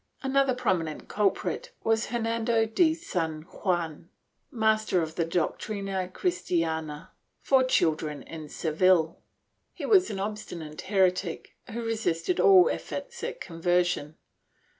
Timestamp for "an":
10.09-10.19